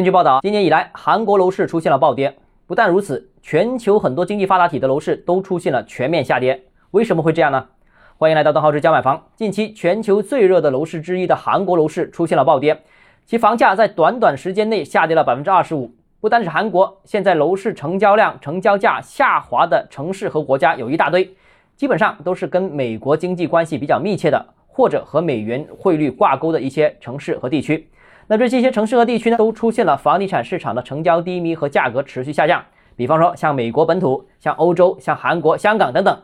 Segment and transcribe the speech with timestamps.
[0.00, 2.34] 根据报道，今年以来，韩国楼市出现了暴跌。
[2.66, 6.58] 不但如此，全球很多经济发达体的楼市都出现了全面下跌。
[6.92, 7.66] 为什么会这样呢？
[8.16, 9.22] 欢迎来到邓浩之家买房。
[9.36, 12.80] 近期，全球最热的楼市之一的韩国楼市出现了暴跌，
[13.26, 15.94] 其房价在短短时间内下跌了百分之二十五。
[16.18, 21.30] 不单是韩国，现在楼市成交量、成交价下滑的城市和国家有一大堆，
[21.76, 27.86] 基本上都是跟美国经济关系比较密切的，或者和美元汇率挂钩的一些城市和地区。
[28.32, 32.64] 那这些城市和地区呢，都出现了房地产市场的成交低迷和价格持续下降。
[32.94, 36.16] 比方说，像美国本土、像欧洲、像韩国、香港等等。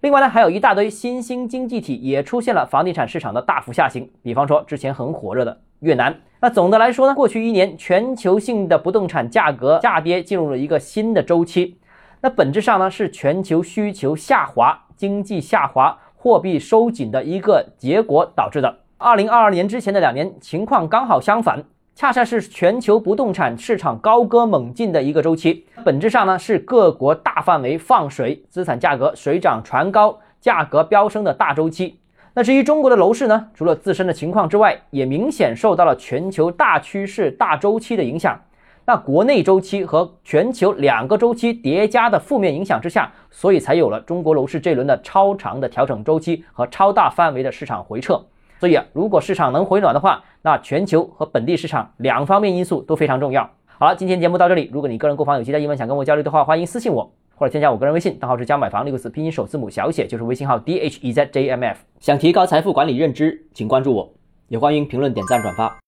[0.00, 4.10] 另外呢，还有一大堆新兴经济体也出现了房地产市场的大幅下行。
[4.24, 6.12] 比方说，之前很火热的越南。
[6.40, 11.78] 那总的来说呢，过去一年全球性的不动产价格下跌进入了一个新的周期。
[12.22, 18.78] 那本质上呢，是全球需求下滑、经济下滑、货币收紧的一个结果导致的。
[18.98, 21.62] 二零二二年之前的两年情况刚好相反，
[21.94, 25.66] 恰恰是全球不动产市场高歌猛进的一个周期。
[25.84, 32.00] 本质上呢是各国大范围放水，资产价格水涨船高，价格飙升的大周期。
[32.32, 38.40] 那至于中国的楼市呢，除了自身的情况之外，也明显受到了全球大趋势、大周期的影响。
[38.86, 48.18] 那国内周期和全球两个周期叠加的负面影响之下，所以才有了中国楼市这轮的超长的调整周期和超大范围的市场回撤。
[48.58, 53.50] 所以啊，如果市场能回暖的话，那全球和本地市场两方面因素都非常重要。
[53.66, 54.70] 好了，今天节目到这里。
[54.72, 61.78] 如果你个人购房有其他疑问想跟我交流的话，欢迎私信我或者添加我个人微信，账号是加买房六个字拼音首字母小写就是微信号 d h e z j m f。
[62.00, 64.10] 想提高财富管理认知，请关注我，
[64.48, 65.76] 也欢迎评论、点赞、转发。